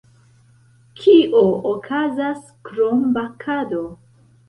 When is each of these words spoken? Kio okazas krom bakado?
Kio 1.01 1.45
okazas 1.73 2.43
krom 2.71 3.09
bakado? 3.19 3.89